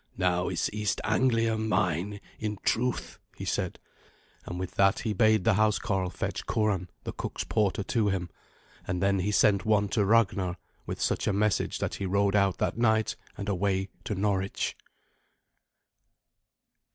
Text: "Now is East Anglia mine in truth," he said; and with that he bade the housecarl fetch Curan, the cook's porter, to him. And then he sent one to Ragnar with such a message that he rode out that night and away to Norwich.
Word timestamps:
"Now 0.17 0.49
is 0.49 0.67
East 0.73 0.99
Anglia 1.03 1.59
mine 1.59 2.21
in 2.39 2.57
truth," 2.63 3.19
he 3.37 3.45
said; 3.45 3.77
and 4.47 4.59
with 4.59 4.71
that 4.71 5.01
he 5.01 5.13
bade 5.13 5.43
the 5.43 5.53
housecarl 5.53 6.09
fetch 6.09 6.47
Curan, 6.47 6.89
the 7.03 7.11
cook's 7.13 7.43
porter, 7.43 7.83
to 7.83 8.07
him. 8.07 8.31
And 8.87 8.99
then 9.03 9.19
he 9.19 9.29
sent 9.29 9.63
one 9.63 9.89
to 9.89 10.03
Ragnar 10.03 10.57
with 10.87 10.99
such 10.99 11.27
a 11.27 11.33
message 11.33 11.77
that 11.77 11.93
he 12.01 12.07
rode 12.07 12.35
out 12.35 12.57
that 12.57 12.79
night 12.79 13.15
and 13.37 13.47
away 13.47 13.89
to 14.05 14.15
Norwich. 14.15 14.75